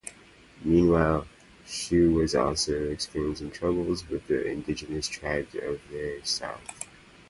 Meanwhile, 0.63 1.27
Shu 1.67 2.09
was 2.15 2.33
also 2.33 2.89
experiencing 2.89 3.51
troubles 3.51 4.09
with 4.09 4.25
the 4.25 4.47
indigenous 4.47 5.07
tribes 5.07 5.53
of 5.53 5.79
their 5.91 6.25
south. 6.25 6.87